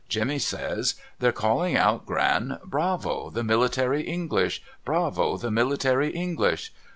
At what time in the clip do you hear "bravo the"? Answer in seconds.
2.65-3.43, 4.83-5.51